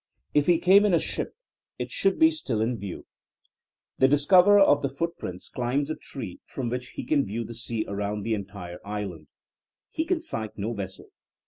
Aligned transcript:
If 0.33 0.47
he 0.47 0.57
came 0.57 0.83
in 0.83 0.95
a 0.95 0.99
ship 0.99 1.35
it 1.77 1.91
should 1.91 2.17
be 2.17 2.31
still 2.31 2.59
in 2.59 2.79
view. 2.79 3.05
The 3.99 4.07
discov 4.07 4.47
erer 4.47 4.59
of 4.59 4.81
the 4.81 4.89
footprints 4.89 5.47
climbs 5.47 5.91
a 5.91 5.95
tree 5.95 6.39
from 6.47 6.69
which 6.71 6.93
he 6.93 7.03
can 7.03 7.23
view 7.23 7.43
the 7.45 7.53
sea 7.53 7.85
around 7.87 8.23
the 8.23 8.33
entire 8.33 8.79
island. 8.83 9.27
He 9.91 10.05
can 10.05 10.19
sight 10.19 10.57
no 10.57 10.73
vessel. 10.73 11.11